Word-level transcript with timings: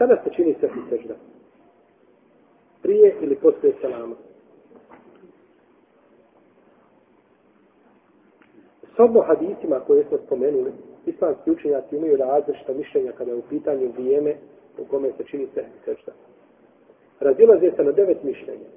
Kada 0.00 0.16
se 0.24 0.30
čini 0.30 0.54
sehvi 0.60 0.80
sežda? 0.90 1.14
Prije 2.82 3.16
ili 3.20 3.36
poslije 3.36 3.74
selama? 3.80 4.16
S 8.96 8.98
obo 8.98 9.20
hadisima 9.20 9.80
koje 9.86 10.04
smo 10.04 10.18
spomenuli, 10.26 10.72
islamski 11.06 11.50
učenjaci 11.50 11.96
imaju 11.96 12.16
različita 12.16 12.72
mišljenja 12.72 13.12
kada 13.12 13.30
je 13.30 13.36
u 13.36 13.42
pitanju 13.42 13.92
vrijeme 13.92 14.36
u 14.78 14.84
kome 14.84 15.12
se 15.16 15.24
čini 15.24 15.48
sehvi 15.54 15.78
sežda. 15.84 16.12
Razilaze 17.20 17.70
se 17.76 17.84
na 17.84 17.92
devet 17.92 18.22
mišljenja. 18.22 18.68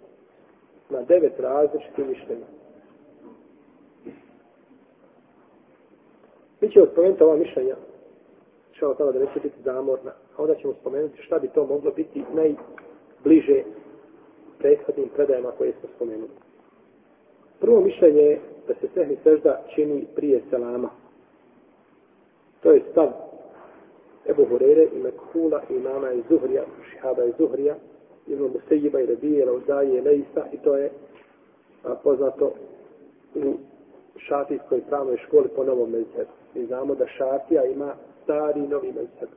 Na 0.90 1.02
devet 1.02 1.40
različitih 1.40 2.08
mišljenja. 2.08 2.46
Mi 6.62 6.72
ćemo 6.72 6.86
spomenuti 6.86 7.24
ova 7.24 7.36
mišljenja, 7.36 7.76
što 8.72 8.90
je 8.90 9.14
da 9.14 9.20
neće 9.20 9.40
biti 9.44 9.62
zamorna, 9.64 10.12
a 10.38 10.42
onda 10.42 10.56
ćemo 10.56 10.74
spomenuti 10.74 11.22
šta 11.22 11.40
bi 11.40 11.48
to 11.48 11.66
moglo 11.66 11.92
biti 11.92 12.24
najbliže 12.34 13.64
prethodnim 14.60 15.10
predajama 15.16 15.52
koje 15.58 15.74
smo 15.80 15.90
spomenuli. 15.96 16.32
Prvo 17.60 17.82
mišljenje 17.82 18.22
je 18.22 18.40
da 18.68 18.74
se 18.74 18.88
sehni 18.94 19.18
sežda 19.24 19.62
čini 19.76 20.06
prije 20.16 20.42
selama. 20.50 20.90
To 22.62 22.72
je 22.72 22.82
stav 22.92 23.10
Ebu 24.30 24.46
Hurere 24.46 24.88
i 24.94 25.00
Mekhula 25.00 25.62
i 25.70 25.74
mama 25.74 26.12
i 26.12 26.24
Zuhrija, 26.30 26.64
Šihaba 26.92 27.24
i 27.24 27.34
Zuhrija, 27.38 27.76
Ibn 28.28 28.44
Musejiba 28.44 29.00
i 29.00 29.06
Rebije, 29.06 29.46
i 29.98 30.02
Leisa 30.02 30.46
i 30.52 30.58
to 30.58 30.76
je 30.78 30.92
a, 31.84 31.96
poznato 32.04 32.54
u 33.36 33.54
šafijskoj 34.18 34.82
pravnoj 34.90 35.18
školi 35.18 35.50
po 35.56 35.64
novom 35.64 35.92
mezhebu. 35.92 36.32
Mi 36.56 36.66
znamo 36.66 36.96
da 36.96 37.08
šafija 37.08 37.66
ima 37.66 37.96
stari 38.24 38.60
i 38.60 38.68
novi 38.68 38.88
mezheb. 38.88 39.30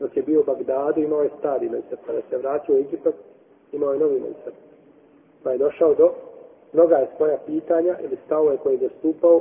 Dok 0.00 0.16
je 0.16 0.22
bio 0.22 0.40
u 0.40 0.44
Bagdadu, 0.44 1.00
imao 1.00 1.22
je 1.22 1.30
stari 1.38 1.68
mezheb. 1.68 1.98
Kada 2.06 2.18
se 2.30 2.38
vratio 2.38 2.74
u 2.74 2.78
Egipat, 2.78 3.14
imao 3.72 3.92
je 3.92 3.98
novi 3.98 4.20
mezheb. 4.20 4.54
Pa 5.42 5.50
je 5.50 5.58
došao 5.58 5.94
do 5.94 6.12
mnoga 6.72 6.96
je 6.96 7.08
svoja 7.16 7.38
pitanja 7.46 7.96
ili 8.04 8.16
stavove 8.26 8.56
koje 8.56 8.74
je 8.74 8.88
zastupao 8.88 9.36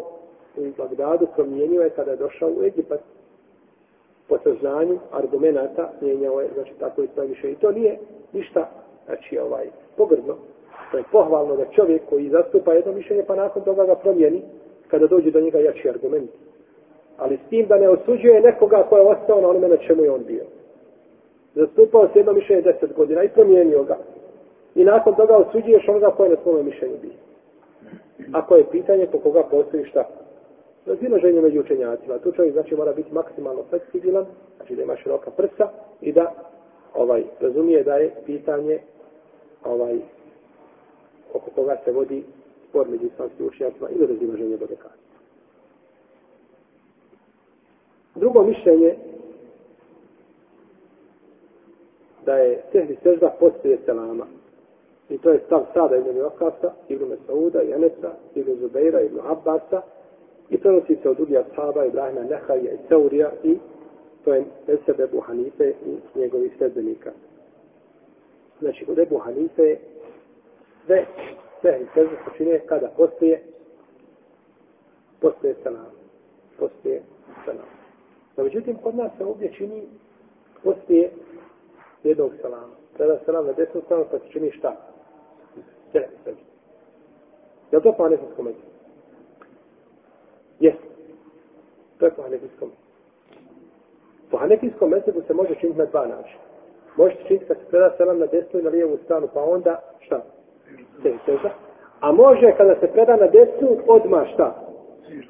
u 0.58 0.72
Bagdadu, 0.78 1.28
promijenio 1.36 1.82
je 1.82 1.90
kada 1.90 2.12
je 2.12 2.18
došao 2.18 2.50
u 2.50 2.64
Egipat. 2.64 3.00
Po 4.28 4.38
saznanju 4.44 5.00
argumenta 5.12 5.92
mijenjao 6.02 6.42
je, 6.42 6.50
znači 6.54 6.72
tako 6.80 7.04
i 7.04 7.08
svoje 7.14 7.30
mišljenje. 7.30 7.54
I 7.54 7.60
to 7.60 7.72
nije 7.72 8.00
ništa, 8.34 8.70
znači 9.06 9.40
ovaj, 9.40 9.70
pogrdno. 9.98 10.36
To 10.92 10.98
je 10.98 11.04
pohvalno 11.12 11.56
da 11.56 11.66
čovjek 11.66 12.02
koji 12.10 12.30
zastupa 12.30 12.74
jedno 12.74 12.92
mišljenje, 12.92 13.24
pa 13.28 13.36
nakon 13.36 13.64
toga 13.64 13.86
ga 13.86 13.96
promijeni, 13.96 14.42
kada 14.88 15.08
dođe 15.08 15.32
do 15.32 15.42
njega 15.42 15.60
jači 15.60 15.90
argumenti. 15.90 16.45
Ali 17.18 17.38
s 17.38 17.50
tim 17.50 17.68
da 17.68 17.78
ne 17.78 17.90
osuđuje 17.90 18.42
nekoga 18.42 18.84
ko 18.90 18.98
je 18.98 19.04
ostao 19.04 19.42
na 19.42 19.50
onome 19.50 19.68
na 19.68 19.78
čemu 19.78 20.04
je 20.04 20.12
on 20.12 20.24
bio. 20.28 20.44
Zastupao 21.56 22.08
se 22.14 22.20
jedno 22.20 22.34
mišljenje 22.34 22.62
deset 22.62 22.94
godina 22.94 23.24
i 23.24 23.30
promijenio 23.30 23.84
ga. 23.84 23.98
I 24.76 24.84
nakon 24.84 25.16
toga 25.16 25.38
osuđuješ 25.38 25.90
onoga 25.90 26.12
ko 26.12 26.24
je 26.24 26.30
na 26.30 26.36
svome 26.44 26.64
mišljenju 26.64 26.96
bio. 27.02 27.12
Ako 28.32 28.56
je 28.56 28.70
pitanje 28.72 29.08
po 29.12 29.20
koga 29.20 29.44
postoji 29.44 29.86
šta? 29.86 30.04
Razilaženje 30.86 31.42
među 31.42 31.60
učenjacima. 31.60 32.18
Tu 32.18 32.32
čovjek 32.32 32.54
znači 32.54 32.76
mora 32.76 32.94
biti 32.94 33.14
maksimalno 33.14 33.64
fleksibilan, 33.70 34.26
znači 34.58 34.76
da 34.76 34.84
ima 34.84 34.96
široka 34.96 35.32
prsa 35.32 35.70
i 36.02 36.12
da 36.12 36.34
ovaj 36.94 37.24
razumije 37.40 37.84
da 37.84 37.96
je 37.96 38.12
pitanje 38.26 38.80
ovaj 39.64 40.00
oko 41.34 41.52
koga 41.56 41.78
se 41.86 41.92
vodi 41.92 42.24
spor 42.70 42.88
među 42.90 43.06
islamskim 43.06 43.48
učenjacima 43.48 43.90
ili 43.90 44.08
razilaženje 44.08 44.58
do 44.58 44.66
Drugo 48.16 48.44
mišljenje 48.44 48.96
da 52.26 52.36
je 52.36 52.62
sehli 52.72 52.98
sežda 53.04 53.36
poslije 53.40 53.78
selama. 53.86 54.26
I 55.10 55.18
to 55.18 55.30
je 55.30 55.40
stav 55.46 55.66
Sada 55.74 55.96
ibn 55.96 56.18
Jokasa, 56.18 56.74
ibn 56.90 57.06
Mesauda, 57.06 57.62
Janeta, 57.62 58.14
ibn 58.36 58.56
Zubeira, 58.60 59.02
ibn 59.02 59.20
Abbasa. 59.26 59.82
I 60.50 60.58
prenosi 60.58 60.98
se 61.04 61.10
od 61.10 61.18
drugih 61.18 61.38
ashaba, 61.40 61.86
Ibrahima 61.86 62.24
Nehaja 62.24 62.72
i 62.72 62.88
Teurija 62.90 63.32
i 63.44 63.58
to 64.24 64.34
je 64.34 64.46
Eseb 64.68 65.00
Ebu 65.00 65.20
Hanife 65.20 65.74
i 65.86 66.20
njegovih 66.20 66.52
sredbenika. 66.58 67.12
Znači, 68.60 68.86
od 68.90 69.00
Ebu 69.00 69.18
Hanife 69.18 69.78
sve 70.86 71.06
sve 71.62 71.80
sežda 71.94 72.16
počinje 72.26 72.60
kada 72.66 72.88
poslije 72.98 73.44
poslije 75.20 75.56
selama. 75.64 75.92
Poslije 76.60 77.02
selama. 77.46 77.75
No, 78.38 78.44
međutim, 78.44 78.78
kod 78.78 78.96
nas 78.96 79.12
se 79.18 79.26
ovdje 79.26 79.54
čini 79.54 79.84
poslije 80.64 81.12
jednog 82.04 82.32
salama. 82.42 82.74
Preda 82.98 83.20
salam 83.26 83.46
na 83.46 83.52
desnu 83.52 83.82
stranu, 83.82 84.06
pa 84.12 84.20
se 84.20 84.26
čini 84.30 84.52
šta? 84.52 84.76
Sve. 85.92 86.08
Je 87.72 87.78
li 87.78 87.84
to 87.84 87.94
po 87.94 88.04
hanefijskom 88.04 88.46
među? 88.46 88.58
Jes. 90.60 90.76
To 91.98 92.06
je 92.06 92.12
po 92.12 92.22
hanefijskom 92.22 92.70
među. 92.70 92.82
Po 94.32 94.38
hanefijskom 94.38 94.90
među 94.90 95.22
se 95.28 95.34
može 95.34 95.56
činiti 95.56 95.80
na 95.80 95.86
dva 95.86 96.08
načina. 96.08 96.42
Možete 96.98 97.24
činiti 97.28 97.46
kad 97.46 97.58
se 97.58 97.66
preda 97.70 97.94
selam 97.98 98.20
na 98.20 98.26
desnu 98.26 98.60
i 98.60 98.64
na 98.64 98.70
lijevu 98.70 98.98
stranu, 99.04 99.28
pa 99.34 99.44
onda 99.44 99.82
šta? 100.00 100.22
Sve, 101.02 101.14
sežda. 101.26 101.50
A 102.00 102.12
može 102.12 102.54
kada 102.58 102.76
se 102.80 102.88
preda 102.88 103.16
na 103.16 103.28
desnu, 103.28 103.78
odmah 103.88 104.28
šta? 104.34 104.56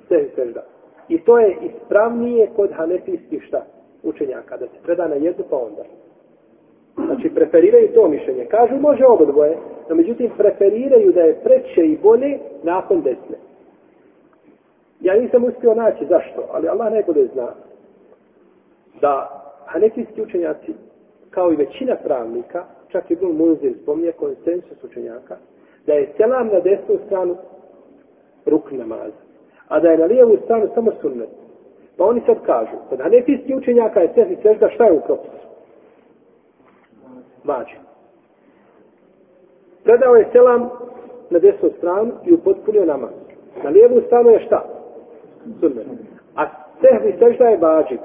Sve, 0.07 0.25
sežda. 0.35 0.63
I 1.09 1.17
to 1.17 1.39
je 1.39 1.57
ispravnije 1.61 2.49
kod 2.55 2.71
hanefijskih 2.73 3.43
šta? 3.47 3.65
Učenjaka, 4.03 4.57
da 4.57 4.65
se 4.65 4.77
preda 4.83 5.07
na 5.07 5.15
jednu 5.15 5.43
pa 5.49 5.57
onda. 5.57 5.83
Znači, 6.95 7.29
preferiraju 7.29 7.93
to 7.93 8.07
mišljenje. 8.07 8.45
Kažu, 8.45 8.75
može 8.75 9.05
obo 9.05 9.25
dvoje, 9.25 9.57
no 9.89 9.95
međutim, 9.95 10.31
preferiraju 10.37 11.11
da 11.11 11.21
je 11.21 11.39
preće 11.43 11.81
i 11.81 11.97
bolje 11.97 12.39
nakon 12.63 13.01
desne. 13.01 13.37
Ja 15.01 15.15
nisam 15.15 15.43
uspio 15.43 15.75
naći 15.75 16.05
zašto, 16.05 16.43
ali 16.51 16.67
Allah 16.67 16.91
najbolje 16.91 17.27
zna 17.33 17.47
da 19.01 19.41
hanefijski 19.65 20.21
učenjaci, 20.21 20.73
kao 21.29 21.51
i 21.51 21.55
većina 21.55 21.95
pravnika, 21.95 22.63
čak 22.87 23.11
i 23.11 23.15
Bun 23.15 23.35
Munzir 23.35 23.73
spominje 23.83 24.11
konsensus 24.11 24.83
učenjaka, 24.83 25.37
da 25.87 25.93
je 25.93 26.13
selam 26.17 26.47
na 26.47 26.59
desnu 26.59 26.97
stranu 27.05 27.35
ruk 28.45 28.71
namaza 28.71 29.24
a 29.67 29.79
da 29.79 29.89
je 29.91 29.97
na 29.97 30.05
lijevu 30.05 30.37
stranu 30.43 30.67
samo 30.73 30.91
sunnet. 31.01 31.29
Pa 31.97 32.03
oni 32.03 32.21
sad 32.25 32.37
kažu, 32.45 32.75
kod 32.89 32.99
hanefijski 32.99 33.55
učenjaka 33.55 33.99
je 33.99 34.11
sehni 34.15 34.37
sežda, 34.43 34.69
šta 34.69 34.85
je 34.85 34.93
u 34.93 35.01
propisu? 35.01 35.47
Vađi. 37.43 37.75
Predao 39.83 40.15
je 40.15 40.29
selam 40.31 40.69
na 41.29 41.39
desnu 41.39 41.69
stranu 41.77 42.11
i 42.25 42.33
upotpunio 42.33 42.85
namaz. 42.85 43.11
Na 43.63 43.69
lijevu 43.69 44.01
stranu 44.05 44.29
je 44.29 44.39
šta? 44.39 44.65
Sunnet. 45.59 45.87
A 46.35 46.45
sehni 46.81 47.13
sežda 47.19 47.45
je 47.45 47.57
vađi. 47.57 47.97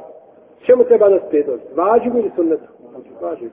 Čemu 0.66 0.84
treba 0.84 1.09
da 1.09 1.19
prednost? 1.19 1.62
Vađi 1.76 2.09
ili 2.09 2.31
sunnet? 2.37 2.60
Vađi. 3.20 3.49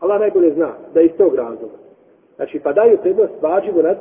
Allah 0.00 0.20
najbolje 0.20 0.54
zna 0.54 0.70
da 0.94 1.00
je 1.00 1.06
iz 1.06 1.12
tog 1.18 1.34
razloga. 1.34 1.74
Znači, 2.36 2.60
pa 2.60 2.72
daju 2.72 2.98
prednost 2.98 3.32
vađivu 3.42 3.82
nad 3.82 3.98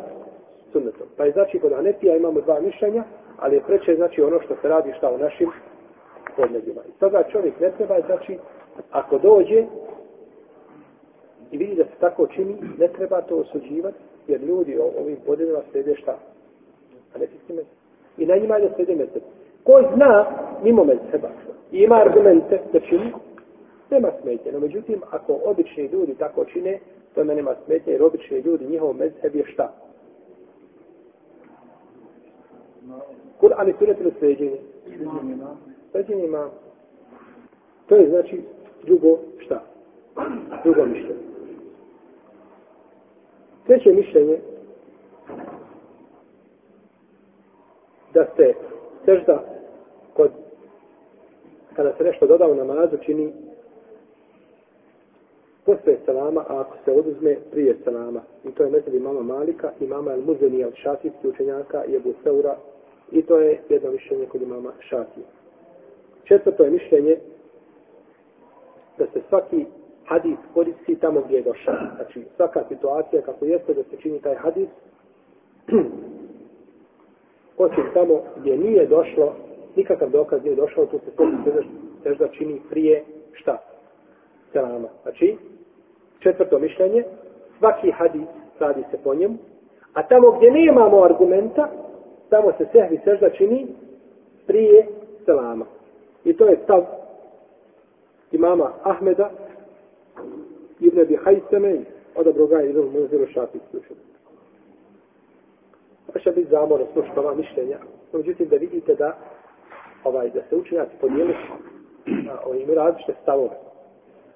sunnetom. 0.72 1.08
Pa 1.18 1.26
je 1.26 1.32
znači 1.32 1.60
kod 1.60 1.74
Anepija 1.74 2.16
imamo 2.16 2.42
dva 2.42 2.60
mišljenja, 2.60 3.04
ali 3.40 3.56
je 3.56 3.64
preče 3.68 3.96
znači 3.96 4.22
ono 4.22 4.42
što 4.42 4.56
se 4.62 4.68
radi 4.68 4.94
šta 4.98 5.12
u 5.12 5.18
našim 5.18 5.50
podnebima. 6.36 6.82
I 6.90 7.00
toga 7.00 7.24
čovjek 7.32 7.60
ne 7.60 7.72
treba, 7.78 8.02
znači, 8.06 8.38
ako 8.92 9.18
dođe 9.18 9.66
i 11.52 11.58
vidi 11.58 11.76
da 11.76 11.84
se 11.84 12.00
tako 12.00 12.28
čini, 12.28 12.58
ne 12.78 12.88
treba 12.88 13.22
to 13.22 13.36
osuđivati, 13.36 13.98
jer 14.28 14.42
ljudi 14.42 14.78
o 14.80 14.92
ovim 15.02 15.18
podnebima 15.26 15.60
sede 15.72 15.96
šta? 15.96 16.18
A 17.16 17.18
ne 17.18 17.28
mese. 17.56 17.70
I 18.18 18.26
na 18.26 18.36
njima 18.36 18.56
je 18.56 18.70
da 18.70 18.76
sede 18.76 18.96
mezheb. 18.96 19.22
Ko 19.64 19.84
zna 19.96 20.26
mimo 20.64 20.84
mezheba 20.84 21.30
i 21.72 21.78
ima 21.78 21.96
argumente 21.96 22.60
da 22.74 22.80
čini, 22.80 23.14
nema 23.90 24.12
smetje. 24.22 24.52
No, 24.52 24.60
međutim, 24.60 25.02
ako 25.12 25.40
obični 25.46 25.86
ljudi 25.86 26.16
tako 26.16 26.46
čine, 26.46 26.80
to 27.16 27.24
me 27.24 27.36
nema 27.36 27.56
smetje, 27.66 27.94
jer 27.94 28.04
obični 28.04 28.40
ljudi, 28.40 28.68
njihov 28.68 28.94
mezheb 28.94 29.36
je 29.36 29.46
šta? 29.54 29.74
Kur'an 33.40 33.70
i 33.70 33.74
sunet 33.80 34.00
ili 34.00 34.14
sveđenje? 34.20 34.58
Sveđenje 35.92 36.26
ima. 36.26 36.50
To 37.88 37.96
je 37.96 38.10
znači 38.10 38.42
drugo 38.84 39.18
šta? 39.40 39.64
Drugo 40.64 40.86
mišljenje. 40.86 41.32
Treće 43.66 43.94
mišljenje 43.94 44.38
da 48.14 48.26
se 48.36 48.54
sežda 49.06 49.44
kod 50.14 50.32
kada 51.76 51.94
se 51.98 52.04
nešto 52.04 52.28
doda 52.28 52.48
u 52.48 52.56
namazu 52.56 52.98
čini 53.06 53.34
posle 55.66 55.98
salama, 56.06 56.46
a 56.50 56.60
ako 56.60 56.78
se 56.86 56.92
oduzme 56.92 57.38
prije 57.52 57.78
salama. 57.84 58.22
I 58.44 58.52
to 58.52 58.64
je 58.64 58.70
metod 58.70 59.02
mama 59.02 59.22
Malika 59.22 59.72
i 59.80 59.88
mama 59.88 60.12
El 60.12 60.22
Muzeni 60.22 60.64
od 60.64 60.74
šafijskih 60.76 61.30
učenjaka 61.30 61.86
i 61.86 61.96
Ebu 61.96 62.14
Seura 62.24 62.58
I 63.12 63.22
to 63.22 63.38
je 63.38 63.62
jedno 63.70 63.92
mišljenje 63.92 64.26
kod 64.26 64.42
imama 64.42 64.72
Šafija. 64.80 65.26
Četvrto 66.24 66.64
je 66.64 66.72
mišljenje 66.72 67.18
svaki 69.30 69.66
hadis 70.06 70.38
koristi 70.54 70.96
tamo 70.96 71.22
gdje 71.22 71.36
je 71.36 71.44
došao. 71.44 71.76
Znači, 71.96 72.24
svaka 72.36 72.64
situacija 72.70 73.22
kako 73.22 73.46
jeste 73.46 73.74
da 73.74 73.84
se 73.84 73.98
čini 74.02 74.22
taj 74.22 74.36
hadis, 74.36 74.68
osim 77.58 77.84
tamo 77.94 78.22
gdje 78.38 78.58
nije 78.58 78.88
došlo, 78.88 79.36
nikakav 79.76 80.10
dokaz 80.10 80.44
nije 80.44 80.56
došao, 80.56 80.86
tu 80.86 81.00
se 81.00 81.12
svaki 81.16 81.36
sežda 82.04 82.28
čini 82.28 82.62
prije 82.70 83.04
šta? 83.34 83.58
Selama. 84.52 84.88
Znači, 85.04 85.38
četvrto 86.20 86.60
mišljenje, 86.60 87.04
svaki 87.60 87.92
hadis 87.92 88.28
radi 88.60 88.84
se 88.92 88.98
po 89.04 89.16
njemu, 89.16 89.38
a 89.94 90.08
tamo 90.08 90.32
gdje 90.32 90.52
nemamo 90.52 91.04
argumenta, 91.04 91.70
tamo 92.32 92.54
se 92.58 92.66
sehvi 92.72 93.00
sežda 93.04 93.30
čini 93.30 93.68
prije 94.48 94.88
selama. 95.26 95.66
I 96.24 96.34
to 96.34 96.46
je 96.46 96.60
stav 96.64 96.86
imama 98.32 98.72
Ahmeda, 98.84 99.30
Ibn 100.80 101.00
Abi 101.00 101.16
Hajseme, 101.16 101.80
odabro 102.16 102.48
ga 102.48 102.62
Ibn 102.62 102.80
Muziru 102.80 103.28
Šafi 103.28 103.60
slušao. 103.72 103.96
To 106.14 106.20
će 106.20 106.32
biti 106.32 106.50
zamor 106.50 106.82
slušati 106.94 107.20
ova 107.20 107.36
mišljenja. 107.36 107.78
Međutim, 108.14 108.48
da 108.48 108.56
vidite 108.56 108.96
da 108.96 109.18
ovaj, 110.04 110.30
da 110.30 110.42
se 110.50 110.56
učenjaci 110.56 110.92
podijeli 111.02 111.36
oni 112.46 112.62
imaju 112.62 112.76
različite 112.76 113.14
stavove. 113.22 113.56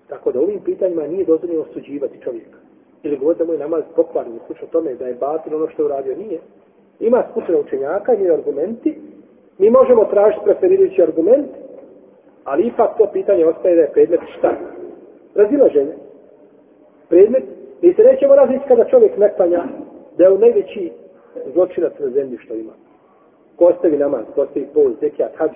Tako 0.09 0.31
da 0.31 0.39
ovim 0.39 0.59
pitanjima 0.59 1.07
nije 1.07 1.25
dozvoljeno 1.25 1.61
osuđivati 1.61 2.21
čovjeka. 2.23 2.57
Ili 3.03 3.17
govoriti 3.17 3.43
da 3.43 3.47
mu 3.47 3.53
je 3.53 3.59
namaz 3.59 3.83
pokvarni, 3.95 4.39
slušao 4.47 4.67
tome 4.67 4.95
da 4.95 5.07
je 5.07 5.13
batil 5.13 5.55
ono 5.55 5.69
što 5.69 5.81
je 5.81 5.85
uradio, 5.85 6.17
nije. 6.17 6.39
Ima 6.99 7.23
skupina 7.31 7.57
učenjaka, 7.59 8.13
i 8.13 8.31
argumenti, 8.31 8.99
mi 9.57 9.69
možemo 9.69 10.05
tražiti 10.05 10.43
preferirajući 10.43 11.03
argument, 11.03 11.47
ali 12.43 12.67
ipak 12.67 12.97
to 12.97 13.09
pitanje 13.13 13.45
ostaje 13.45 13.75
da 13.75 13.81
je 13.81 13.91
predmet 13.91 14.19
šta? 14.37 14.51
Razilaženje. 15.35 15.93
Predmet, 17.09 17.43
mi 17.81 17.93
se 17.93 18.03
nećemo 18.03 18.35
razlići 18.35 18.67
kada 18.67 18.85
čovjek 18.85 19.17
ne 19.17 19.33
klanja, 19.35 19.63
da 20.17 20.23
je 20.23 20.31
u 20.31 20.37
najveći 20.37 20.91
zločinac 21.53 21.93
na 21.99 22.09
zemlji 22.09 22.37
što 22.37 22.53
ima. 22.53 22.71
Ko 23.55 23.65
ostavi 23.65 23.97
namaz, 23.97 24.25
ko 24.35 24.41
ostavi 24.41 24.67
pol, 24.73 24.91
zekijat, 25.01 25.31
hađ. 25.35 25.51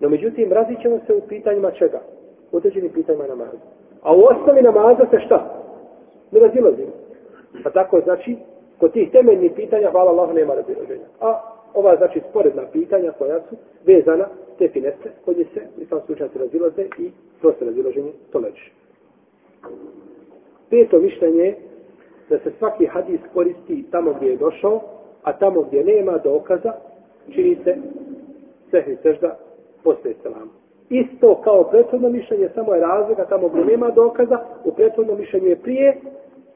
No 0.00 0.08
međutim, 0.08 0.52
različemo 0.52 0.98
se 1.06 1.14
u 1.14 1.20
pitanjima 1.28 1.70
čega? 1.70 2.00
U 2.52 2.56
određenim 2.56 2.90
pitanjima 2.90 3.26
namaza. 3.26 3.58
A 4.02 4.14
u 4.14 4.20
osnovi 4.20 4.62
namaza 4.62 5.06
se 5.10 5.20
šta? 5.26 5.60
Ne 6.30 6.40
razilazimo. 6.40 7.03
Pa 7.62 7.70
tako 7.70 8.00
znači, 8.00 8.36
kod 8.78 8.92
tih 8.92 9.10
temeljnih 9.10 9.52
pitanja, 9.56 9.90
hvala 9.90 10.10
Allah, 10.10 10.34
nema 10.34 10.54
razilaženja. 10.54 11.04
A 11.20 11.40
ova 11.74 11.96
znači 11.96 12.20
sporedna 12.30 12.62
pitanja 12.72 13.12
koja 13.18 13.40
su 13.40 13.56
vezana, 13.86 14.26
te 14.58 14.68
finese, 14.68 15.10
kod 15.24 15.36
se, 15.36 15.60
i 15.78 15.84
sam 15.84 16.00
razilaze 16.34 16.82
i 16.98 17.10
to 17.42 17.52
se 17.58 17.64
razilaženje 17.64 18.12
to 18.32 18.38
leči. 18.38 18.72
Peto 20.70 20.98
mišljenje 20.98 21.54
da 22.28 22.38
se 22.38 22.50
svaki 22.58 22.86
hadis 22.86 23.20
koristi 23.34 23.84
tamo 23.90 24.12
gdje 24.12 24.30
je 24.30 24.36
došao, 24.36 24.80
a 25.22 25.32
tamo 25.32 25.62
gdje 25.62 25.84
nema 25.84 26.18
dokaza, 26.18 26.72
čini 27.34 27.56
se 27.64 27.76
sehri 28.70 28.96
sežda 29.02 29.38
posle 29.84 30.14
selam. 30.22 30.50
Isto 30.90 31.40
kao 31.44 31.64
prethodno 31.64 32.08
mišljenje, 32.08 32.48
samo 32.54 32.74
je 32.74 32.80
razlika 32.80 33.24
tamo 33.24 33.48
gdje 33.48 33.64
nema 33.64 33.90
dokaza, 33.90 34.38
u 34.64 34.72
prethodnom 34.72 35.18
mišljenju 35.18 35.48
je 35.48 35.56
prije, 35.56 36.00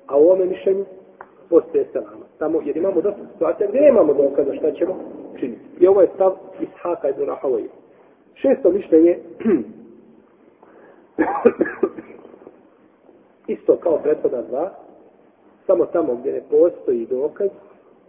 a 0.08 0.16
u 0.16 0.20
ovome 0.20 0.44
mišljenju 0.44 0.84
postoje 1.50 1.86
selama. 1.92 2.24
Tamo, 2.38 2.60
jer 2.64 2.76
imamo 2.76 3.00
dosta 3.00 3.20
situacija 3.32 3.68
gdje 3.68 3.80
nemamo 3.80 4.14
dokaza 4.14 4.54
šta 4.54 4.72
ćemo 4.72 4.94
činiti. 5.40 5.60
I 5.80 5.86
ovo 5.86 6.00
je 6.00 6.08
stav 6.14 6.32
Ishaka 6.60 7.08
ibn 7.08 7.24
Rahavoje. 7.24 7.68
Šesto 8.34 8.70
mišljenje, 8.70 9.18
isto 13.54 13.76
kao 13.76 13.98
prethoda 13.98 14.42
dva, 14.42 14.70
samo 15.66 15.86
tamo 15.86 16.14
gdje 16.14 16.32
ne 16.32 16.42
postoji 16.50 17.06
dokaz, 17.06 17.48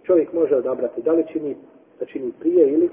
čovjek 0.04 0.34
može 0.34 0.56
odabrati 0.56 1.02
da 1.02 1.12
li 1.12 1.26
čini, 1.28 1.56
da 2.00 2.06
čini 2.06 2.32
prije 2.40 2.70
ili 2.70 2.90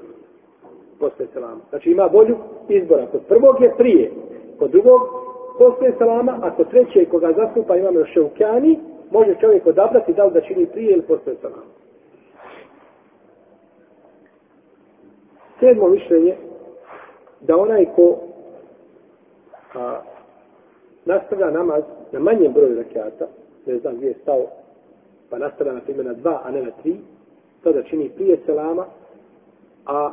posle 1.01 1.27
selama. 1.33 1.61
Znači 1.71 1.91
ima 1.91 2.09
bolju 2.09 2.37
izbora. 2.69 3.07
Kod 3.07 3.21
prvog 3.29 3.63
je 3.63 3.75
prije, 3.77 4.11
kod 4.59 4.71
drugog 4.71 5.01
posle 5.59 5.93
selama, 5.99 6.39
a 6.43 6.57
kod 6.57 6.71
trećeg 6.71 7.09
koga 7.09 7.33
zastupa 7.37 7.77
imamo 7.77 7.99
još 7.99 8.13
šeukjani, 8.13 8.79
može 9.11 9.35
čovjek 9.41 9.67
odabrati 9.67 10.13
da 10.13 10.25
li 10.25 10.33
da 10.33 10.41
čini 10.41 10.67
prije 10.67 10.93
ili 10.93 11.03
posle 11.03 11.35
selama. 11.41 11.63
Sedmo 15.61 15.89
mišljenje, 15.89 16.37
da 17.41 17.57
onaj 17.57 17.87
ko 17.97 18.19
a, 19.75 20.01
nastavlja 21.05 21.51
namaz 21.51 21.83
na 22.13 22.21
manjem 22.21 22.53
broju 22.53 22.77
rakijata, 22.77 23.27
ne 23.67 23.79
znam 23.79 23.97
gdje 23.97 24.07
je 24.07 24.15
stao, 24.23 24.47
pa 25.31 25.39
nastavlja 25.39 25.73
na 25.73 25.81
primjer 25.81 26.07
na 26.07 26.13
dva, 26.13 26.41
a 26.45 26.51
ne 26.51 26.63
na 26.63 26.71
tri, 26.83 26.97
to 27.63 27.73
da 27.73 27.83
čini 27.83 28.09
prije 28.09 28.39
selama, 28.47 28.87
a 29.87 30.13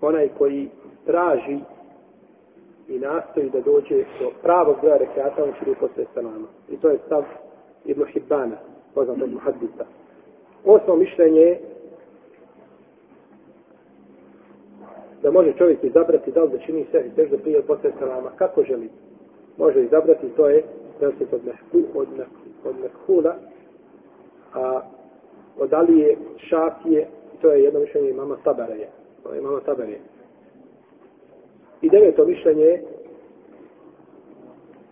onaj 0.00 0.28
koji 0.38 0.68
traži 1.06 1.58
i 2.88 2.98
nastoji 2.98 3.50
da 3.50 3.60
dođe 3.60 4.04
do 4.20 4.30
pravog 4.42 4.76
broja 4.80 4.96
rekata, 4.96 5.44
on 5.44 5.52
čini 5.58 5.76
posle 5.80 6.04
selama. 6.14 6.46
I 6.68 6.76
to 6.76 6.88
je 6.88 6.98
stav 7.06 7.24
Ibn 7.84 8.04
Hibbana, 8.04 8.56
poznatog 8.94 9.30
muhadisa. 9.30 9.84
Osmo 10.64 10.96
mišljenje 10.96 11.40
je 11.40 11.60
da 15.22 15.30
može 15.30 15.52
čovjek 15.52 15.84
izabrati 15.84 16.32
da 16.32 16.42
li 16.42 16.50
da 16.50 16.58
čini 16.58 16.86
sve 16.90 17.00
i 17.00 17.10
sežda 17.16 17.38
prije 17.38 17.62
posle 17.62 17.90
salama, 17.98 18.30
kako 18.36 18.62
želi. 18.62 18.88
Može 19.58 19.84
izabrati, 19.84 20.28
to 20.36 20.48
je 20.48 20.64
da 21.00 21.10
se 21.10 21.24
od, 21.32 21.40
mehku, 21.44 21.98
od, 21.98 22.08
od 22.64 22.74
mekhula, 22.82 23.34
a 24.54 24.80
od 25.58 25.72
Alije, 25.72 26.16
Šafije, 26.36 27.08
to 27.40 27.50
je 27.50 27.62
jedno 27.62 27.80
mišljenje 27.80 28.10
imama 28.10 28.36
Tabareja. 28.44 28.88
To 29.22 29.32
je 29.32 29.38
imama 29.38 29.60
Tabareja. 29.60 29.98
I 31.82 31.90
deveto 31.90 32.24
mišljenje 32.24 32.64
je 32.64 32.82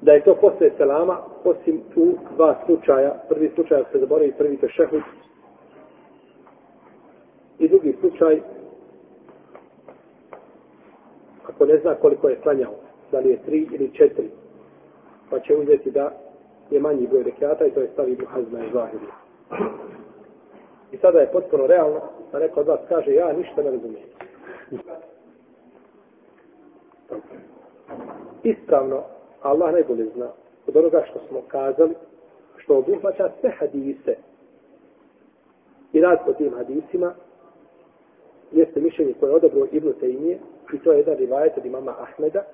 da 0.00 0.12
je 0.12 0.25
to 0.25 0.35
posle 0.35 0.71
selama, 0.77 1.19
osim 1.45 1.81
u 1.97 2.15
dva 2.37 2.56
slučaja. 2.67 3.15
Prvi 3.29 3.50
slučaj 3.55 3.83
se 3.93 3.99
zaboravi, 3.99 4.33
prvi 4.39 4.56
to 4.56 4.69
šehud. 4.69 5.03
I 7.59 7.69
drugi 7.69 7.97
slučaj, 8.00 8.41
ako 11.49 11.67
ne 11.67 11.79
zna 11.79 11.95
koliko 11.95 12.29
je 12.29 12.41
klanjao, 12.41 12.75
da 13.12 13.19
li 13.19 13.31
je 13.31 13.43
tri 13.43 13.69
ili 13.73 13.95
četiri, 13.95 14.31
pa 15.31 15.40
će 15.40 15.57
uzeti 15.57 15.90
da 15.90 16.12
je 16.71 16.81
manji 16.81 17.07
broj 17.07 17.23
rekiata 17.23 17.67
i 17.67 17.71
to 17.71 17.81
je 17.81 17.88
stavi 17.93 18.12
Ibn 18.12 18.26
Hazma 18.26 18.59
i 18.59 18.73
Zahirija. 18.73 19.12
I 20.93 20.97
sada 20.97 21.19
je 21.21 21.33
potpuno 21.33 21.67
realno 21.67 22.00
da 22.33 22.38
neko 22.38 22.61
od 22.61 22.67
vas 22.67 22.81
kaže 22.88 23.14
ja 23.14 23.33
ništa 23.33 23.62
ne 23.62 23.71
razumijem. 23.71 24.09
Ispravno, 28.43 29.02
Allah 29.50 29.73
najbolje 29.73 30.05
zna 30.14 30.28
od 30.67 30.76
onoga 30.76 31.05
što 31.11 31.19
smo 31.28 31.40
kazali, 31.49 31.95
što 32.57 32.78
obuhvaća 32.78 33.31
sve 33.40 33.50
hadise. 33.50 34.17
I 35.93 36.00
rad 36.00 36.19
po 36.26 36.33
tim 36.33 36.55
hadisima, 36.55 37.14
jeste 38.52 38.81
mišljenje 38.81 39.14
koje 39.21 39.31
je 39.31 39.35
odobro 39.35 39.67
Ibnu 39.73 39.93
Tejmije 39.93 40.38
i 40.73 40.78
to 40.78 40.93
je 40.93 40.99
jedan 40.99 41.17
rivajet 41.17 41.59
od 41.59 41.67
imama 41.67 41.95
Ahmeda 41.99 42.45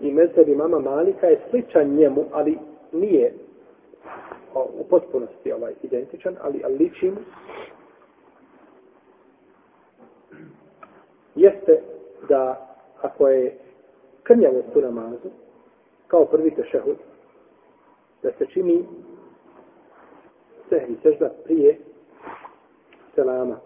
i 0.00 0.12
mezheb 0.12 0.48
imama 0.48 0.78
Malika 0.78 1.26
je 1.26 1.40
sličan 1.50 1.94
njemu, 1.94 2.24
ali 2.32 2.58
nije 2.92 3.34
u 4.54 4.84
potpunosti 4.90 5.52
ovaj 5.52 5.72
identičan, 5.82 6.36
ali, 6.40 6.62
ali 6.64 6.76
ličim 6.76 7.16
jeste 11.34 11.80
da 12.28 12.68
ako 13.02 13.28
je 13.28 13.58
krnjavost 14.22 14.76
u 14.76 14.80
namazu, 14.80 15.28
kao 16.08 16.24
prvi 16.24 16.50
tešehud, 16.50 16.96
da 18.22 18.30
se 18.32 18.46
čini 18.46 18.84
sehni 20.68 20.96
sežda 21.02 21.30
prije 21.44 21.78
selama. 23.14 23.56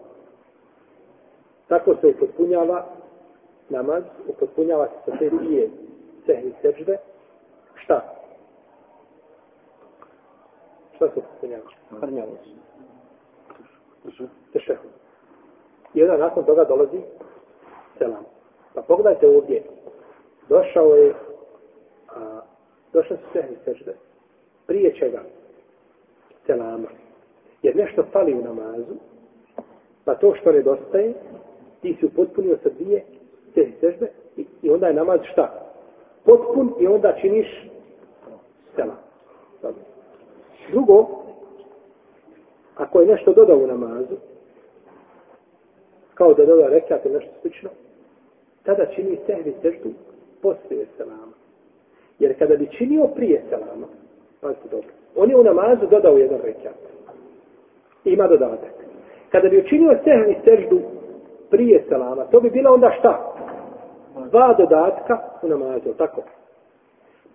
Tako 1.67 1.95
se 2.01 2.07
upotpunjava 2.07 2.85
namaz, 3.69 4.03
upotpunjava 4.27 4.87
se 4.87 5.11
sa 5.11 5.17
te 5.17 5.29
dvije 5.29 5.69
sehni 6.25 6.53
sežde. 6.61 6.97
Šta? 7.75 8.01
Šta 10.95 11.07
se 11.09 11.19
upotpunjava? 11.19 11.63
Krnjavost. 11.99 12.47
Tešehud. 14.53 14.91
I 15.93 16.03
onda 16.03 16.17
nakon 16.17 16.45
toga 16.45 16.63
dolazi 16.63 17.01
selam. 17.97 18.25
Pa 18.73 18.81
pogledajte 18.81 19.27
ovdje. 19.27 19.63
Došao 20.49 20.95
je 20.95 21.13
a, 22.15 22.41
došle 22.93 23.17
su 23.17 23.23
sehni 23.33 23.55
sežde. 23.65 23.93
Prije 24.67 24.95
čega? 24.95 25.23
Selama. 26.45 26.87
Jer 27.61 27.75
nešto 27.75 28.03
fali 28.11 28.33
u 28.33 28.43
namazu, 28.43 28.95
pa 30.05 30.15
to 30.15 30.35
što 30.35 30.51
nedostaje, 30.51 31.13
ti 31.81 31.97
si 31.99 32.05
upotpunio 32.05 32.57
sa 32.63 32.69
dvije 32.69 33.03
sehni 33.53 33.73
sežde 33.79 34.11
i 34.37 34.45
i 34.63 34.69
onda 34.69 34.87
je 34.87 34.93
namaz 34.93 35.19
šta? 35.31 35.69
Potpun 36.25 36.73
i 36.79 36.87
onda 36.87 37.15
činiš 37.21 37.69
selam. 38.75 38.97
Drugo, 40.71 41.07
ako 42.75 43.01
je 43.01 43.07
nešto 43.07 43.33
dodao 43.33 43.57
u 43.57 43.67
namazu, 43.67 44.15
kao 46.13 46.33
da 46.33 46.45
dodao 46.45 46.67
rekat 46.67 47.05
nešto 47.05 47.31
slično, 47.41 47.69
tada 48.63 48.85
čini 48.85 49.17
sehvi 49.25 49.53
seždu 49.61 49.89
poslije 50.41 50.85
selama. 50.97 51.42
Jer 52.23 52.39
kada 52.39 52.55
bi 52.55 52.67
činio 52.77 53.07
prije 53.15 53.41
selama, 53.49 53.87
pazite 54.41 54.67
dobro, 54.71 54.89
on 55.15 55.29
je 55.29 55.37
u 55.37 55.43
namazu 55.43 55.87
dodao 55.89 56.17
jedan 56.17 56.39
rekat. 56.43 56.79
Ima 58.05 58.27
dodatak. 58.27 58.73
Kada 59.31 59.49
bi 59.49 59.59
učinio 59.59 59.97
sehvi 60.03 60.35
seždu 60.45 60.79
prije 61.49 61.83
selama, 61.89 62.23
to 62.23 62.39
bi 62.39 62.49
bilo 62.49 62.73
onda 62.73 62.91
šta? 62.99 63.33
Dva 64.29 64.53
dodatka 64.53 65.19
u 65.41 65.47
namazu, 65.47 65.93
tako? 65.97 66.21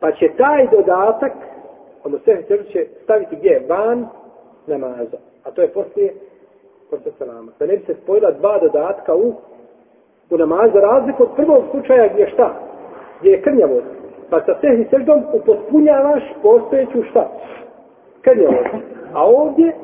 Pa 0.01 0.13
će 0.13 0.29
taj 0.37 0.69
dodatak, 0.71 1.33
ono 2.05 2.19
sehvi 2.19 2.45
seždu 2.49 2.65
će 2.73 2.87
staviti 3.03 3.37
gdje? 3.37 3.67
Van 3.69 4.07
namaza. 4.67 5.17
A 5.45 5.51
to 5.51 5.63
je 5.63 5.69
poslije, 5.69 6.15
posle 6.91 7.13
selama. 7.19 7.53
Da 7.59 7.67
ne 7.67 7.77
bi 7.77 7.85
se 7.87 7.95
spojila 8.03 8.31
dva 8.31 8.59
dodatka 8.59 9.15
u, 9.15 9.35
u 10.31 10.37
namazu, 10.37 10.73
za 10.75 10.81
razliku 10.81 11.23
od 11.23 11.31
prvog 11.37 11.65
slučaja 11.71 12.09
gdje 12.13 12.31
šta? 12.31 12.55
Gdje 13.21 13.31
je 13.31 13.43
krnjavost. 13.43 14.08
Pa 14.31 14.41
sa 14.47 14.61
sehni 14.61 14.87
seždom 14.91 15.25
upotpunjavaš 15.33 16.23
postojeću 16.43 17.03
šta? 17.11 17.31
Krnjavost. 18.21 18.75
A 19.13 19.27
ovdje, 19.27 19.77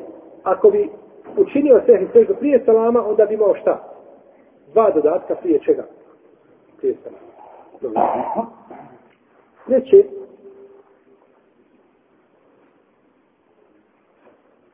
ako 0.43 0.69
bi 0.69 0.89
učinio 1.37 1.81
sehni 1.85 2.07
seždu 2.13 2.35
prije 2.39 2.63
salama, 2.65 3.07
onda 3.07 3.25
bi 3.25 3.33
imao 3.33 3.55
šta? 3.55 3.83
Dva 4.73 4.91
dodatka 4.91 5.35
prije 5.35 5.59
čega? 5.59 5.83
Prije 6.77 6.95
salama. 7.03 8.45
Treće, 9.65 10.03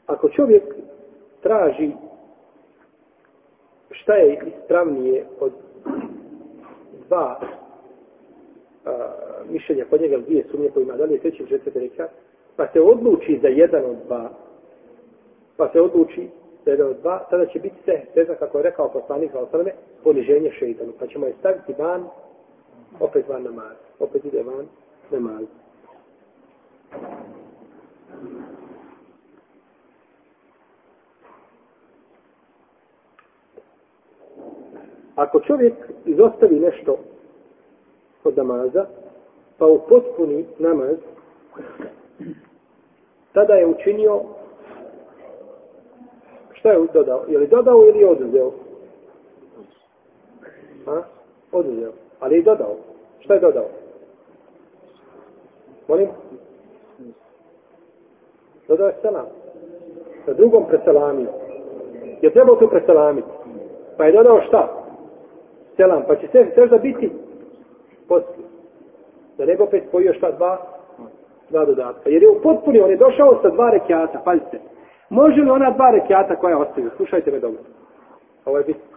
ako 0.07 0.29
čovjek 0.29 0.63
traži 1.41 1.91
šta 3.91 4.13
je 4.13 4.39
ispravnije 4.47 5.25
od 5.39 5.51
dva 7.07 7.39
a, 8.85 9.11
mišljenja 9.49 9.85
kod 9.89 10.01
njega, 10.01 10.17
dvije 10.17 10.43
sumnje 10.51 10.69
koje 10.69 10.83
ima, 10.83 10.93
da 10.93 11.05
li 11.05 11.13
je 11.13 11.19
treći 11.19 11.47
četvrti 11.49 11.79
rekat, 11.79 12.09
pa 12.55 12.67
se 12.67 12.81
odluči 12.81 13.39
za 13.41 13.47
jedan 13.47 13.85
od 13.85 13.97
dva, 14.05 14.29
pa 15.57 15.69
se 15.69 15.81
odluči 15.81 16.29
za 16.65 16.71
jedan 16.71 16.89
od 16.89 16.97
dva, 17.01 17.27
tada 17.29 17.45
će 17.45 17.59
biti 17.59 17.75
se, 17.85 18.01
teza, 18.13 18.35
kako 18.35 18.57
je 18.57 18.63
rekao 18.63 18.91
poslanik 18.91 19.31
Al-Salame, 19.33 19.71
poniženje 20.03 20.51
šeitanu. 20.51 20.91
Pa 20.99 21.07
ćemo 21.07 21.25
je 21.25 21.33
staviti 21.39 21.73
van, 21.77 22.05
opet 22.99 23.27
van 23.27 23.43
namaz. 23.43 23.75
Opet 23.99 24.25
ide 24.25 24.43
van 24.43 24.67
namaz. 25.11 25.45
Ako 35.15 35.39
čovjek 35.39 35.73
izostavi 36.05 36.59
nešto 36.59 36.97
od 38.23 38.37
namaza, 38.37 38.85
pa 39.57 39.65
u 39.65 39.79
potpuni 39.89 40.45
namaz, 40.59 40.97
tada 43.33 43.53
je 43.53 43.67
učinio 43.67 44.21
šta 46.61 46.71
je 46.71 46.79
dodao? 46.93 47.23
Je 47.27 47.37
li 47.37 47.47
dodao 47.47 47.85
ili 47.87 47.99
je 47.99 48.09
oduzeo? 48.09 48.51
A? 50.87 51.01
Oduzeo. 51.51 51.91
Ali 52.19 52.35
je 52.35 52.41
dodao. 52.41 52.75
Šta 53.19 53.33
je 53.33 53.39
dodao? 53.39 53.65
Molim? 55.87 56.07
Dodao 58.67 58.87
je 58.87 58.95
selam. 59.01 59.25
Sa 60.25 60.33
drugom 60.33 60.65
preselamio. 60.67 61.29
Je 62.21 62.33
trebao 62.33 62.55
tu 62.55 62.69
preselamiti. 62.69 63.27
Pa 63.97 64.05
je 64.05 64.11
dodao 64.11 64.41
šta? 64.47 64.83
Selam. 65.75 66.03
Pa 66.07 66.15
će 66.15 66.27
se 66.27 66.51
sežda 66.55 66.77
biti 66.77 67.11
poslije. 68.11 68.47
Da 69.37 69.45
ne 69.45 69.55
bi 69.55 69.63
opet 69.63 69.83
spojio 69.87 70.13
šta 70.13 70.31
dva? 70.31 70.57
Dva 71.49 71.65
dodatka. 71.65 72.09
Jer 72.09 72.23
je 72.23 72.29
u 72.29 72.41
potpuni, 72.43 72.79
on 72.81 72.89
je 72.89 72.97
došao 72.97 73.39
sa 73.41 73.49
dva 73.49 73.69
rekiata. 73.69 74.21
Pazite. 74.25 74.59
Može 75.09 75.41
li 75.41 75.49
ona 75.49 75.71
dva 75.71 75.89
rekiata 75.91 76.35
koja 76.35 76.57
ostaju? 76.57 76.89
Slušajte 76.97 77.31
me 77.31 77.39
dobro. 77.39 77.61
Ovo 78.45 78.57
je 78.57 78.63
bitno. 78.63 78.91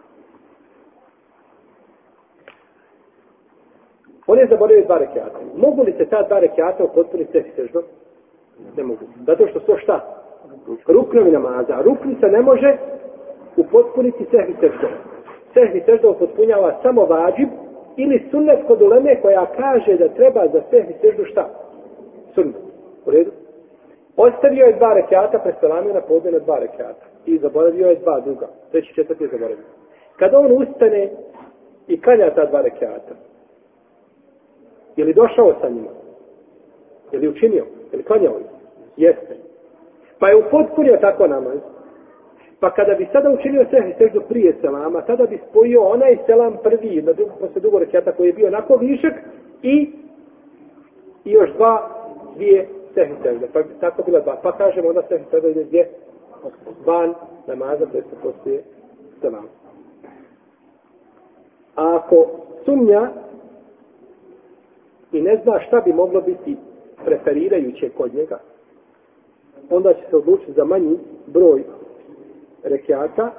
On 4.26 4.38
je 4.38 4.46
zaboravio 4.50 4.84
dva 4.84 4.98
rekiata. 4.98 5.38
Mogu 5.56 5.82
li 5.82 5.92
se 5.92 6.04
ta 6.04 6.22
dva 6.22 6.38
rekiata 6.38 6.84
upotpuniti 6.84 7.32
potpuni 7.32 7.50
sežno? 7.56 7.82
Ne 8.76 8.82
mogu. 8.82 9.04
Zato 9.26 9.46
što 9.46 9.60
su 9.60 9.76
šta? 9.82 9.96
Ruknovi 10.86 11.30
namaza. 11.30 11.82
Ruknica 11.82 12.26
ne 12.26 12.40
može 12.40 12.76
upotpuniti 13.56 14.26
sehvi 14.30 14.54
sežno. 14.60 14.88
Sehvi 15.54 15.82
sežno 15.86 16.10
upotpunjava 16.10 16.78
samo 16.82 17.04
vađib 17.04 17.48
ili 17.96 18.28
sunnet 18.30 18.66
kod 18.66 18.82
uleme 18.82 19.20
koja 19.20 19.46
kaže 19.46 19.96
da 19.96 20.08
treba 20.08 20.46
za 20.52 20.60
sve 20.70 20.78
i 20.78 20.92
seždu 21.00 21.24
šta? 21.24 21.48
Sunnet. 22.34 22.56
U 23.06 23.10
redu? 23.10 23.30
Ostavio 24.16 24.66
je 24.66 24.72
dva 24.72 24.94
rekiata, 24.94 25.38
preselamio 25.38 25.94
na 25.94 26.00
podne 26.00 26.30
na 26.30 26.38
dva 26.38 26.58
rekiata. 26.58 27.06
I 27.26 27.38
zaboravio 27.38 27.88
je 27.88 27.96
dva 27.96 28.20
druga. 28.20 28.46
Treći 28.70 28.94
četvrti 28.94 29.24
je 29.24 29.28
zaboravio. 29.28 29.64
Kada 30.16 30.38
on 30.38 30.52
ustane 30.52 31.10
i 31.88 32.00
kanja 32.00 32.34
ta 32.34 32.44
dva 32.46 32.60
rekiata, 32.60 33.14
je 34.96 35.04
li 35.04 35.14
došao 35.14 35.54
sa 35.60 35.68
njima? 35.68 35.90
Je 37.12 37.18
li 37.18 37.28
učinio? 37.28 37.64
Je 37.92 37.98
li 37.98 38.04
klanjao 38.04 38.38
ih? 38.38 38.46
Jeste. 38.96 39.36
Pa 40.18 40.28
je 40.28 40.36
upotpunio 40.36 40.96
tako 41.00 41.26
namaz. 41.26 41.58
Pa 42.64 42.70
kada 42.70 42.94
bi 42.94 43.08
sada 43.12 43.30
učinio 43.30 43.66
sehni 43.70 43.94
seždu 43.98 44.20
prije 44.28 44.56
selama, 44.60 45.00
tada 45.00 45.26
bi 45.26 45.40
spojio 45.50 45.82
onaj 45.82 46.18
selam 46.26 46.56
prvi, 46.62 47.02
na 47.02 47.12
drugu, 47.12 47.32
posle 47.40 47.60
drugog 47.60 47.80
rekiata 47.80 48.12
koji 48.12 48.28
je 48.28 48.32
bio 48.32 48.46
onako 48.46 48.76
višak 48.76 49.12
i, 49.62 49.92
i 51.24 51.30
još 51.30 51.50
dva, 51.52 51.90
dvije 52.36 52.68
sehni 52.94 53.16
sežde. 53.22 53.48
Pa 53.52 53.62
tako 53.80 54.02
bila 54.02 54.20
dva. 54.20 54.36
Pa 54.42 54.52
kažemo 54.52 54.88
onda 54.88 55.02
sehni 55.08 55.26
sežda 55.30 55.48
ide 55.48 55.64
gdje? 55.64 55.88
Van 56.86 57.14
namaza, 57.46 57.86
to 57.86 57.96
je 57.96 58.02
se 58.02 58.08
selama. 58.20 58.62
selam. 59.20 59.48
A 61.76 61.96
ako 61.96 62.26
sumnja 62.64 63.10
i 65.12 65.22
ne 65.22 65.40
zna 65.42 65.60
šta 65.60 65.80
bi 65.80 65.92
moglo 65.92 66.20
biti 66.20 66.56
preferirajuće 67.04 67.88
kod 67.88 68.14
njega, 68.14 68.38
onda 69.70 69.94
će 69.94 70.00
se 70.10 70.16
odlučiti 70.16 70.52
za 70.52 70.64
manji 70.64 70.98
broj 71.26 71.64
rekiata. 72.64 73.30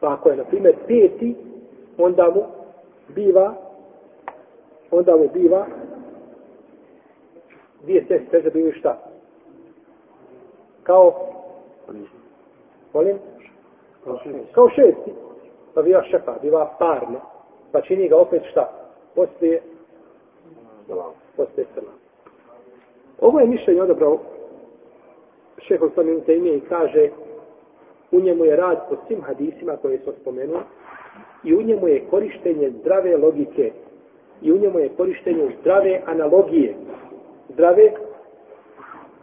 Pa 0.00 0.12
ako 0.12 0.28
je, 0.28 0.36
na 0.36 0.44
primjer, 0.44 0.74
peti, 0.86 1.36
onda 1.98 2.30
mu 2.34 2.42
biva 3.14 3.54
onda 4.92 5.16
mu 5.16 5.28
biva 5.34 5.66
dvije 7.82 8.04
sest 8.08 8.30
teže 8.30 8.50
bili 8.50 8.72
šta? 8.72 8.98
Kao 10.82 11.28
molim? 12.92 13.18
Kao 14.52 14.68
šesti. 14.68 15.12
Pa 15.74 15.82
biva 15.82 16.02
šefa, 16.02 16.34
biva 16.42 16.74
parne. 16.78 17.18
Pa 17.72 17.80
čini 17.80 18.08
ga 18.08 18.16
opet 18.16 18.42
šta? 18.50 18.72
Poslije 19.14 19.62
poslije 21.36 21.66
srna. 21.74 21.92
Ovo 23.20 23.40
je 23.40 23.46
mišljenje 23.46 23.82
odabrao 23.82 24.18
šeho 25.68 25.90
Slamin 25.94 26.20
Tejmije 26.20 26.56
i 26.56 26.60
kaže 26.68 27.08
u 28.10 28.20
njemu 28.20 28.44
je 28.44 28.56
rad 28.56 28.88
po 28.88 28.96
svim 29.06 29.22
hadisima 29.22 29.76
koje 29.76 29.98
smo 29.98 30.12
spomenuli 30.20 30.60
i 31.44 31.54
u 31.54 31.62
njemu 31.62 31.88
je 31.88 32.04
korištenje 32.10 32.70
zdrave 32.70 33.16
logike 33.16 33.72
i 34.42 34.52
u 34.52 34.58
njemu 34.58 34.78
je 34.78 34.88
korištenje 34.96 35.50
zdrave 35.60 36.02
analogije 36.06 36.74
zdrave 37.52 37.92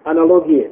analogije. 0.04 0.70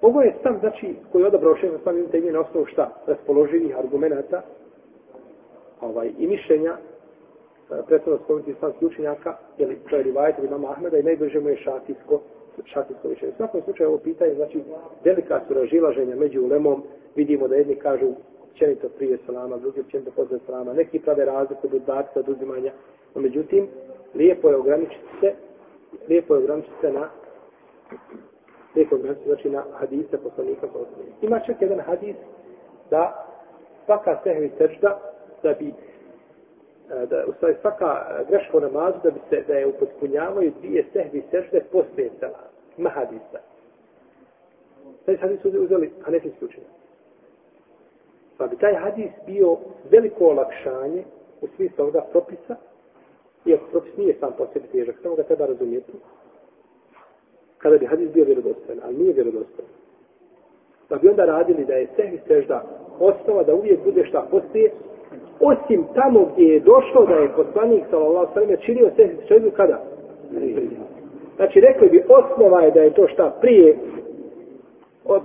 Ovo 0.00 0.22
je 0.22 0.34
sam, 0.42 0.58
znači, 0.60 0.94
koji 1.12 1.22
je 1.22 1.26
odabrao 1.26 1.56
šeho 1.56 1.78
samim 1.84 2.06
temije 2.10 2.32
na 2.32 2.40
osnovu 2.40 2.66
šta? 2.66 2.90
Raspoloživih 3.06 3.78
argumenta 3.78 4.42
ovaj, 5.80 6.10
i 6.18 6.26
mišljenja 6.26 6.76
predstavno 7.86 8.18
spomenuti 8.24 8.50
islamski 8.50 8.86
učenjaka, 8.86 9.36
jer 9.58 9.76
to 9.90 9.96
je 9.96 10.02
rivajet 10.02 10.38
ili 10.38 10.48
mama 10.48 10.70
Ahmeda 10.70 10.98
i 10.98 11.02
najbliže 11.02 11.40
mu 11.40 11.48
je 11.48 11.56
šatijsko, 11.56 12.20
šatijsko 12.64 13.08
više. 13.08 13.28
U 13.28 13.32
svakom 13.36 13.62
slučaju 13.62 13.88
ovo 13.88 13.98
pitanje, 13.98 14.34
znači, 14.34 14.62
velika 15.04 15.40
su 15.48 15.54
ražilaženja 15.54 16.16
među 16.16 16.42
ulemom, 16.42 16.82
vidimo 17.16 17.48
da 17.48 17.56
jedni 17.56 17.74
kažu 17.74 18.06
općenito 18.50 18.88
prije 18.88 19.18
salama, 19.26 19.56
drugi 19.56 19.80
općenito 19.80 20.10
posle 20.10 20.38
salama, 20.46 20.72
neki 20.72 20.98
prave 20.98 21.24
razliku 21.24 21.68
do 21.68 21.78
datka, 21.78 22.20
od 22.20 22.28
uzimanja. 22.28 22.72
No, 23.14 23.20
međutim, 23.20 23.68
lijepo 24.14 24.48
je 24.48 24.56
ograničiti 24.56 25.06
se, 25.20 25.34
lijepo 26.08 26.34
je 26.34 26.38
ograničiti 26.38 26.74
se 26.80 26.92
na 26.92 27.08
lijepo 28.76 28.94
je 28.94 29.00
ograničiti 29.00 29.28
znači 29.28 29.50
na 29.50 29.64
hadise 29.78 30.18
poslanika 30.18 30.66
sa 30.72 30.78
Ima 31.22 31.40
čak 31.40 31.62
jedan 31.62 31.80
hadis 31.80 32.16
da 32.90 33.26
svaka 33.84 34.20
sehvi 34.22 34.50
sečda 34.58 35.00
da 35.42 35.52
bi 35.52 35.72
da 36.88 37.24
u 37.26 37.32
stvari 37.32 37.54
svaka 37.60 38.22
greška 38.28 38.56
u 38.56 38.60
namazu 38.60 38.96
da 39.02 39.10
bi 39.10 39.20
se 39.30 39.44
da 39.46 39.54
je 39.54 39.66
upotpunjavaju 39.66 40.52
dvije 40.60 40.84
sehvi 40.92 41.22
sežde 41.30 41.60
poslije 41.72 42.10
sela 42.20 42.38
mahadisa. 42.76 43.38
Taj 45.06 45.16
hadis 45.16 45.44
uzeli 45.44 45.92
hanefijski 46.02 46.44
učenje 46.44 46.66
pa 48.38 48.46
bi 48.46 48.56
taj 48.56 48.74
hadis 48.74 49.10
bio 49.26 49.56
veliko 49.90 50.24
olakšanje 50.24 51.04
u 51.40 51.46
smislu 51.56 51.82
ovoga 51.82 52.00
propisa 52.00 52.56
iako 53.44 53.64
propis 53.70 53.96
nije 53.96 54.16
sam 54.20 54.32
po 54.38 54.46
sebi 54.52 54.68
težak 54.68 54.96
samo 55.02 55.14
ga 55.14 55.22
treba 55.22 55.46
razumjeti 55.46 55.92
kada 57.58 57.78
bi 57.78 57.86
hadis 57.86 58.10
bio 58.12 58.24
vjerodostojan 58.24 58.80
ali 58.84 58.96
nije 58.96 59.12
vjerodostojan. 59.12 59.70
Pa 60.88 60.96
bi 60.96 61.08
onda 61.08 61.24
radili 61.24 61.64
da 61.64 61.74
je 61.74 61.88
sehvi 61.96 62.20
sežda 62.26 62.64
osnova 63.00 63.42
da 63.42 63.54
uvijek 63.54 63.84
bude 63.84 64.06
šta 64.06 64.26
poslije, 64.30 64.70
osim 65.40 65.84
tamo 65.94 66.28
gdje 66.32 66.44
je 66.44 66.60
došlo 66.60 67.06
da 67.06 67.14
je 67.14 67.32
poslanik 67.36 67.84
sallallahu 67.90 68.34
sallam 68.34 68.56
činio 68.60 68.90
sehvi 68.96 69.16
seždu 69.28 69.50
kada? 69.50 69.82
Znači 71.36 71.60
rekli 71.60 71.88
bi 71.88 72.04
osnova 72.08 72.60
je 72.60 72.70
da 72.70 72.80
je 72.80 72.94
to 72.94 73.08
šta 73.08 73.36
prije 73.40 73.76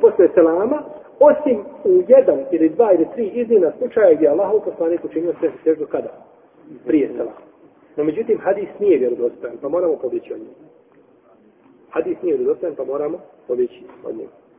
posle 0.02 0.28
selama, 0.34 0.84
osim 1.20 1.60
u 1.84 2.04
jedan 2.08 2.40
ili 2.52 2.70
dva 2.70 2.94
ili 2.94 3.08
tri 3.14 3.28
iznina 3.28 3.72
slučaja 3.78 4.14
gdje 4.16 4.28
Allah 4.28 4.54
u 4.54 4.62
poslaniku 4.62 5.08
činio 5.08 5.34
sve 5.40 5.50
seždu 5.64 5.86
kada? 5.86 6.10
Prije 6.86 7.08
selama. 7.08 7.52
No 7.98 8.04
međutim, 8.04 8.40
hadis 8.40 8.70
nije 8.80 8.98
vjerodostojan, 8.98 9.58
pa 9.62 9.70
moramo 9.70 9.96
pobjeći 9.96 10.34
od 10.34 10.40
njega. 10.40 10.52
Hadis 11.90 12.18
nije 12.22 12.38
vjerodostojan, 12.38 12.76
pa 12.76 12.84
moramo 12.84 13.18
pobjeći 13.48 13.84
od 14.06 14.16
njega. 14.16 14.41